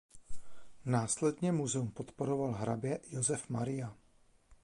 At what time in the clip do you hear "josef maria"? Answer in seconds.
3.11-3.95